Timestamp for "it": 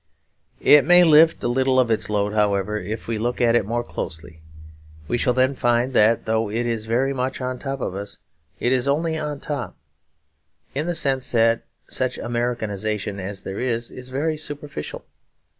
0.63-0.83, 3.55-3.67, 6.49-6.65, 8.59-8.71